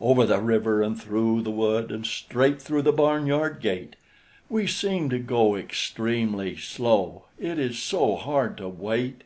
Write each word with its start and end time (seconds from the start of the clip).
Over 0.00 0.24
the 0.24 0.40
river 0.40 0.80
and 0.80 0.98
through 0.98 1.42
the 1.42 1.50
wood, 1.50 1.90
And 1.92 2.06
straight 2.06 2.62
through 2.62 2.80
the 2.80 2.90
barn 2.90 3.26
yard 3.26 3.60
gate 3.60 3.96
We 4.48 4.66
seem 4.66 5.10
to 5.10 5.18
go 5.18 5.56
Extremely 5.56 6.56
slow, 6.56 7.26
It 7.38 7.58
is 7.58 7.78
so 7.78 8.16
hard 8.16 8.56
to 8.56 8.68
wait! 8.70 9.24